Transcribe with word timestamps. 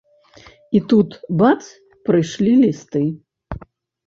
І 0.79 0.79
тут, 0.93 1.09
бац, 1.41 1.61
прыйшлі 2.09 2.55
лісты. 2.63 3.05